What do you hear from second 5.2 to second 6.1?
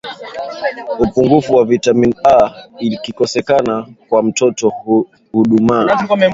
hudumaa